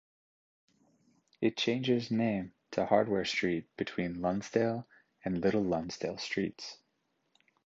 [1.41, 4.87] It changes name to Hardware Street between Lonsdale
[5.23, 6.79] and Little Lonsdale Streets.